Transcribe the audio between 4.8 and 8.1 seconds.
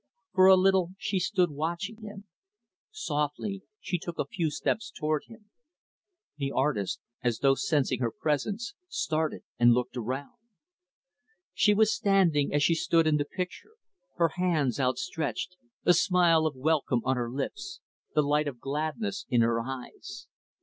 toward him. The artist, as though sensing her